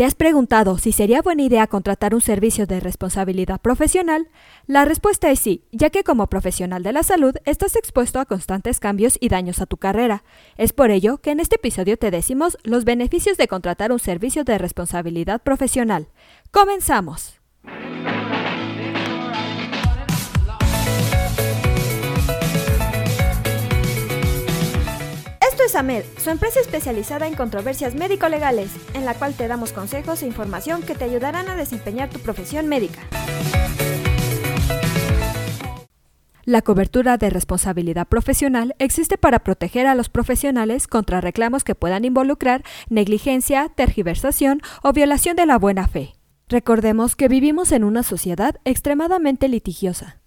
¿Te 0.00 0.06
has 0.06 0.14
preguntado 0.14 0.78
si 0.78 0.92
sería 0.92 1.20
buena 1.20 1.42
idea 1.42 1.66
contratar 1.66 2.14
un 2.14 2.22
servicio 2.22 2.66
de 2.66 2.80
responsabilidad 2.80 3.60
profesional? 3.60 4.30
La 4.66 4.86
respuesta 4.86 5.30
es 5.30 5.40
sí, 5.40 5.66
ya 5.72 5.90
que 5.90 6.04
como 6.04 6.28
profesional 6.28 6.82
de 6.82 6.94
la 6.94 7.02
salud 7.02 7.34
estás 7.44 7.76
expuesto 7.76 8.18
a 8.18 8.24
constantes 8.24 8.80
cambios 8.80 9.18
y 9.20 9.28
daños 9.28 9.60
a 9.60 9.66
tu 9.66 9.76
carrera. 9.76 10.24
Es 10.56 10.72
por 10.72 10.90
ello 10.90 11.18
que 11.18 11.32
en 11.32 11.40
este 11.40 11.56
episodio 11.56 11.98
te 11.98 12.10
decimos 12.10 12.56
los 12.62 12.86
beneficios 12.86 13.36
de 13.36 13.46
contratar 13.46 13.92
un 13.92 13.98
servicio 13.98 14.42
de 14.42 14.56
responsabilidad 14.56 15.42
profesional. 15.42 16.08
¡Comenzamos! 16.50 17.39
Su 26.18 26.28
empresa 26.28 26.60
especializada 26.60 27.26
en 27.26 27.34
controversias 27.34 27.94
médico-legales, 27.94 28.70
en 28.92 29.06
la 29.06 29.14
cual 29.14 29.32
te 29.32 29.48
damos 29.48 29.72
consejos 29.72 30.22
e 30.22 30.26
información 30.26 30.82
que 30.82 30.94
te 30.94 31.04
ayudarán 31.04 31.48
a 31.48 31.56
desempeñar 31.56 32.10
tu 32.10 32.18
profesión 32.18 32.68
médica. 32.68 33.00
La 36.44 36.60
cobertura 36.60 37.16
de 37.16 37.30
responsabilidad 37.30 38.06
profesional 38.06 38.74
existe 38.78 39.16
para 39.16 39.38
proteger 39.38 39.86
a 39.86 39.94
los 39.94 40.10
profesionales 40.10 40.86
contra 40.86 41.22
reclamos 41.22 41.64
que 41.64 41.74
puedan 41.74 42.04
involucrar 42.04 42.62
negligencia, 42.90 43.70
tergiversación 43.74 44.60
o 44.82 44.92
violación 44.92 45.34
de 45.34 45.46
la 45.46 45.58
buena 45.58 45.88
fe. 45.88 46.12
Recordemos 46.50 47.16
que 47.16 47.28
vivimos 47.28 47.72
en 47.72 47.84
una 47.84 48.02
sociedad 48.02 48.56
extremadamente 48.64 49.48
litigiosa. 49.48 50.19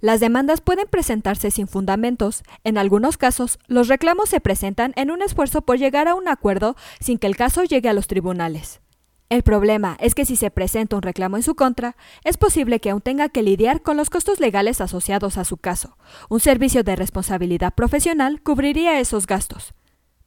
Las 0.00 0.20
demandas 0.20 0.60
pueden 0.60 0.86
presentarse 0.88 1.50
sin 1.50 1.68
fundamentos. 1.68 2.42
En 2.64 2.78
algunos 2.78 3.16
casos, 3.16 3.58
los 3.66 3.88
reclamos 3.88 4.28
se 4.28 4.40
presentan 4.40 4.92
en 4.96 5.10
un 5.10 5.22
esfuerzo 5.22 5.62
por 5.62 5.78
llegar 5.78 6.08
a 6.08 6.14
un 6.14 6.28
acuerdo 6.28 6.76
sin 7.00 7.18
que 7.18 7.26
el 7.26 7.36
caso 7.36 7.64
llegue 7.64 7.88
a 7.88 7.92
los 7.94 8.06
tribunales. 8.06 8.80
El 9.28 9.42
problema 9.42 9.96
es 10.00 10.14
que 10.14 10.24
si 10.24 10.36
se 10.36 10.52
presenta 10.52 10.94
un 10.94 11.02
reclamo 11.02 11.36
en 11.36 11.42
su 11.42 11.56
contra, 11.56 11.96
es 12.22 12.36
posible 12.36 12.78
que 12.78 12.90
aún 12.90 13.00
tenga 13.00 13.28
que 13.28 13.42
lidiar 13.42 13.82
con 13.82 13.96
los 13.96 14.08
costos 14.08 14.38
legales 14.38 14.80
asociados 14.80 15.36
a 15.36 15.44
su 15.44 15.56
caso. 15.56 15.96
Un 16.28 16.38
servicio 16.38 16.84
de 16.84 16.94
responsabilidad 16.94 17.74
profesional 17.74 18.40
cubriría 18.40 19.00
esos 19.00 19.26
gastos. 19.26 19.74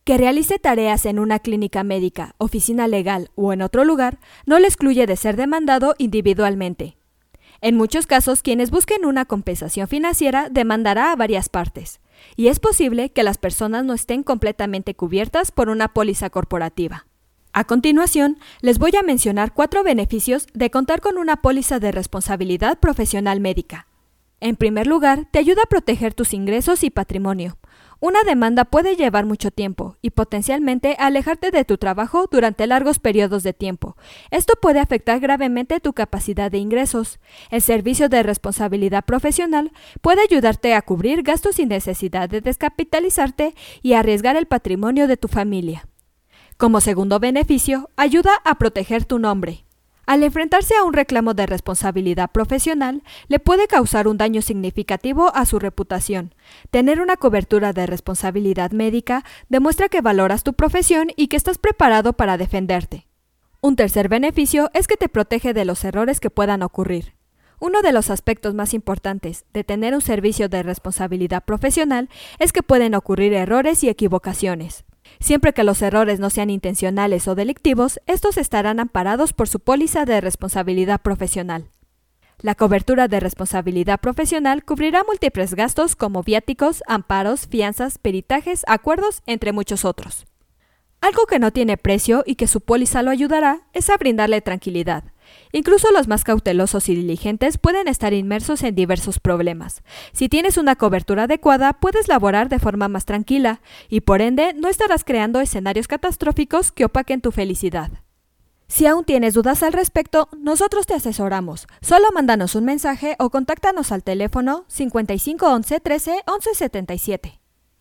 Que 0.04 0.18
realice 0.18 0.60
tareas 0.60 1.06
en 1.06 1.18
una 1.18 1.40
clínica 1.40 1.84
médica, 1.84 2.36
oficina 2.40 2.88
legal 2.88 3.32
o 3.36 3.54
en 3.54 3.62
otro 3.62 3.86
lugar 3.86 4.20
no 4.46 4.60
le 4.60 4.68
excluye 4.68 5.06
de 5.06 5.16
ser 5.16 5.38
demandado 5.38 5.96
individualmente. 5.98 6.99
En 7.62 7.76
muchos 7.76 8.08
casos, 8.08 8.42
quienes 8.42 8.72
busquen 8.72 9.06
una 9.06 9.26
compensación 9.26 9.88
financiera 9.88 10.48
demandará 10.50 11.12
a 11.12 11.16
varias 11.16 11.50
partes, 11.50 12.00
y 12.38 12.48
es 12.48 12.60
posible 12.60 13.12
que 13.12 13.24
las 13.24 13.38
personas 13.38 13.84
no 13.84 13.94
estén 13.94 14.24
completamente 14.24 14.96
cubiertas 14.96 15.52
por 15.52 15.70
una 15.70 15.90
póliza 15.90 16.30
corporativa. 16.30 17.06
A 17.52 17.66
continuación, 17.66 18.38
les 18.62 18.80
voy 18.80 18.96
a 18.96 19.04
mencionar 19.04 19.54
cuatro 19.54 19.84
beneficios 19.84 20.48
de 20.54 20.72
contar 20.72 21.02
con 21.02 21.18
una 21.18 21.42
póliza 21.42 21.80
de 21.80 21.92
responsabilidad 21.92 22.80
profesional 22.80 23.42
médica. 23.42 23.88
En 24.40 24.56
primer 24.56 24.88
lugar, 24.88 25.28
te 25.32 25.40
ayuda 25.40 25.64
a 25.64 25.70
proteger 25.70 26.14
tus 26.14 26.34
ingresos 26.34 26.84
y 26.86 26.90
patrimonio. 26.90 27.58
Una 28.02 28.24
demanda 28.24 28.64
puede 28.64 28.96
llevar 28.96 29.26
mucho 29.26 29.52
tiempo 29.52 29.98
y 30.02 30.12
potencialmente 30.12 30.96
alejarte 31.00 31.52
de 31.52 31.66
tu 31.66 31.78
trabajo 31.78 32.28
durante 32.32 32.66
largos 32.66 32.98
periodos 33.00 33.44
de 33.44 33.52
tiempo. 33.52 33.98
Esto 34.32 34.54
puede 34.62 34.80
afectar 34.80 35.20
gravemente 35.20 35.82
tu 35.82 35.92
capacidad 35.92 36.50
de 36.50 36.60
ingresos. 36.60 37.20
El 37.52 37.62
servicio 37.62 38.08
de 38.08 38.24
responsabilidad 38.24 39.04
profesional 39.04 39.74
puede 40.02 40.22
ayudarte 40.22 40.74
a 40.76 40.82
cubrir 40.82 41.24
gastos 41.24 41.58
sin 41.58 41.68
necesidad 41.70 42.30
de 42.30 42.40
descapitalizarte 42.40 43.54
y 43.82 43.94
arriesgar 43.94 44.38
el 44.38 44.46
patrimonio 44.46 45.08
de 45.08 45.18
tu 45.18 45.28
familia. 45.28 45.86
Como 46.56 46.80
segundo 46.80 47.20
beneficio, 47.20 47.90
ayuda 47.98 48.32
a 48.46 48.56
proteger 48.56 49.04
tu 49.04 49.20
nombre. 49.20 49.66
Al 50.10 50.24
enfrentarse 50.24 50.74
a 50.76 50.84
un 50.86 50.94
reclamo 50.94 51.36
de 51.36 51.46
responsabilidad 51.46 52.32
profesional, 52.32 53.04
le 53.28 53.38
puede 53.38 53.68
causar 53.68 54.08
un 54.08 54.18
daño 54.18 54.42
significativo 54.42 55.32
a 55.36 55.46
su 55.46 55.60
reputación. 55.60 56.34
Tener 56.72 57.00
una 57.00 57.16
cobertura 57.16 57.74
de 57.74 57.86
responsabilidad 57.86 58.72
médica 58.72 59.24
demuestra 59.50 59.88
que 59.88 60.02
valoras 60.02 60.42
tu 60.42 60.54
profesión 60.54 61.10
y 61.16 61.28
que 61.28 61.38
estás 61.38 61.60
preparado 61.60 62.14
para 62.14 62.40
defenderte. 62.40 63.06
Un 63.62 63.76
tercer 63.76 64.10
beneficio 64.10 64.72
es 64.74 64.88
que 64.88 64.98
te 64.98 65.10
protege 65.10 65.54
de 65.54 65.64
los 65.64 65.84
errores 65.84 66.20
que 66.20 66.32
puedan 66.32 66.64
ocurrir. 66.64 67.14
Uno 67.60 67.84
de 67.84 67.92
los 67.92 68.10
aspectos 68.10 68.56
más 68.56 68.74
importantes 68.74 69.46
de 69.54 69.64
tener 69.64 69.94
un 69.94 70.02
servicio 70.02 70.50
de 70.50 70.64
responsabilidad 70.64 71.46
profesional 71.46 72.10
es 72.40 72.52
que 72.52 72.64
pueden 72.64 72.96
ocurrir 72.96 73.34
errores 73.34 73.84
y 73.84 73.90
equivocaciones. 73.90 74.86
Siempre 75.20 75.54
que 75.54 75.64
los 75.64 75.82
errores 75.82 76.20
no 76.20 76.30
sean 76.30 76.50
intencionales 76.50 77.28
o 77.28 77.36
delictivos, 77.36 78.00
estos 78.06 78.38
estarán 78.38 78.80
amparados 78.80 79.34
por 79.34 79.50
su 79.50 79.60
póliza 79.60 80.06
de 80.06 80.22
responsabilidad 80.22 81.02
profesional. 81.02 81.70
La 82.42 82.56
cobertura 82.56 83.10
de 83.10 83.20
responsabilidad 83.20 84.00
profesional 84.00 84.64
cubrirá 84.64 85.04
múltiples 85.04 85.56
gastos 85.56 85.98
como 85.98 86.24
viáticos, 86.24 86.84
amparos, 86.88 87.48
fianzas, 87.48 87.98
peritajes, 87.98 88.64
acuerdos, 88.68 89.24
entre 89.26 89.52
muchos 89.52 89.84
otros. 89.84 90.26
Algo 91.02 91.26
que 91.26 91.40
no 91.40 91.52
tiene 91.52 91.76
precio 91.76 92.24
y 92.26 92.36
que 92.36 92.48
su 92.48 92.62
póliza 92.62 93.04
lo 93.04 93.12
ayudará 93.12 93.68
es 93.74 93.90
a 93.90 93.98
brindarle 93.98 94.40
tranquilidad, 94.40 95.04
Incluso 95.52 95.92
los 95.92 96.08
más 96.08 96.24
cautelosos 96.24 96.90
y 96.90 96.96
diligentes 96.96 97.58
pueden 97.58 97.88
estar 97.88 98.14
inmersos 98.14 98.64
en 98.64 98.76
diversos 98.76 99.20
problemas. 99.20 99.82
Si 100.12 100.30
tienes 100.30 100.58
una 100.58 100.76
cobertura 100.76 101.24
adecuada, 101.24 101.74
puedes 101.74 102.08
laborar 102.08 102.50
de 102.50 102.60
forma 102.60 102.88
más 102.88 103.06
tranquila 103.06 103.62
y 103.90 104.02
por 104.02 104.22
ende 104.22 104.54
no 104.54 104.68
estarás 104.68 105.04
creando 105.04 105.42
escenarios 105.42 105.88
catastróficos 105.88 106.72
que 106.72 106.86
opaquen 106.86 107.22
tu 107.22 107.32
felicidad. 107.32 107.92
Si 108.68 108.86
aún 108.86 109.04
tienes 109.04 109.34
dudas 109.34 109.64
al 109.64 109.74
respecto, 109.74 110.30
nosotros 110.38 110.86
te 110.86 110.94
asesoramos. 110.94 111.68
Solo 111.82 112.06
mándanos 112.14 112.54
un 112.54 112.66
mensaje 112.66 113.16
o 113.18 113.32
contáctanos 113.32 113.92
al 113.92 114.04
teléfono 114.04 114.66
5511 114.68 115.80
13 115.80 116.24
11 116.28 116.54
77. 116.54 117.39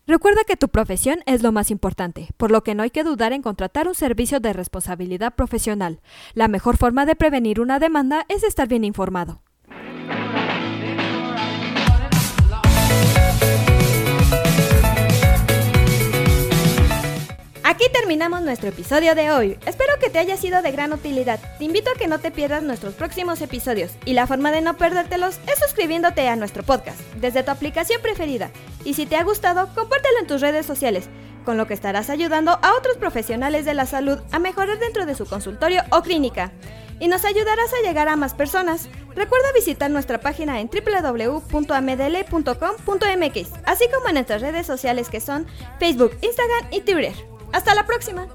Recuerda 0.09 0.43
que 0.43 0.57
tu 0.57 0.69
profesión 0.69 1.19
es 1.27 1.43
lo 1.43 1.51
más 1.51 1.69
importante, 1.69 2.29
por 2.35 2.49
lo 2.49 2.63
que 2.63 2.73
no 2.73 2.81
hay 2.81 2.89
que 2.89 3.03
dudar 3.03 3.31
en 3.31 3.43
contratar 3.43 3.87
un 3.87 3.93
servicio 3.93 4.39
de 4.39 4.53
responsabilidad 4.53 5.35
profesional. 5.35 6.01
La 6.33 6.47
mejor 6.47 6.77
forma 6.77 7.05
de 7.05 7.15
prevenir 7.15 7.61
una 7.61 7.77
demanda 7.77 8.25
es 8.27 8.41
estar 8.41 8.67
bien 8.67 8.83
informado. 8.85 9.43
Aquí 17.63 17.85
terminamos 17.93 18.41
nuestro 18.41 18.69
episodio 18.69 19.13
de 19.13 19.29
hoy. 19.29 19.59
Espero 19.67 19.93
que 20.01 20.09
te 20.09 20.17
haya 20.17 20.37
sido 20.37 20.63
de 20.63 20.71
gran 20.71 20.91
utilidad. 20.91 21.39
Te 21.59 21.65
invito 21.65 21.91
a 21.91 21.93
que 21.99 22.07
no 22.07 22.17
te 22.17 22.31
pierdas 22.31 22.63
nuestros 22.63 22.95
próximos 22.95 23.41
episodios 23.41 23.91
y 24.05 24.13
la 24.13 24.25
forma 24.25 24.49
de 24.49 24.61
no 24.61 24.75
perdértelos 24.75 25.39
es 25.45 25.59
suscribiéndote 25.59 26.27
a 26.27 26.35
nuestro 26.35 26.63
podcast 26.63 26.99
desde 27.21 27.43
tu 27.43 27.51
aplicación 27.51 28.01
preferida. 28.01 28.49
Y 28.89 28.95
si 28.95 29.05
te 29.05 29.15
ha 29.17 29.23
gustado, 29.23 29.69
compártelo 29.75 30.17
en 30.19 30.25
tus 30.25 30.41
redes 30.41 30.65
sociales, 30.65 31.09
con 31.45 31.57
lo 31.57 31.67
que 31.67 31.75
estarás 31.75 32.09
ayudando 32.09 32.57
a 32.63 32.73
otros 32.75 32.97
profesionales 32.97 33.63
de 33.63 33.75
la 33.75 33.85
salud 33.85 34.17
a 34.31 34.39
mejorar 34.39 34.79
dentro 34.79 35.05
de 35.05 35.13
su 35.13 35.27
consultorio 35.27 35.83
o 35.91 36.01
clínica. 36.01 36.51
Y 36.99 37.07
nos 37.07 37.23
ayudarás 37.23 37.71
a 37.71 37.87
llegar 37.87 38.07
a 38.07 38.15
más 38.15 38.33
personas. 38.33 38.89
Recuerda 39.13 39.51
visitar 39.53 39.91
nuestra 39.91 40.21
página 40.21 40.59
en 40.59 40.71
www.amdl.com.mx, 40.71 43.49
así 43.67 43.85
como 43.93 44.07
en 44.07 44.13
nuestras 44.15 44.41
redes 44.41 44.65
sociales 44.65 45.09
que 45.09 45.21
son 45.21 45.45
Facebook, 45.77 46.17
Instagram 46.23 46.65
y 46.71 46.81
Twitter. 46.81 47.13
Hasta 47.53 47.75
la 47.75 47.85
próxima. 47.85 48.25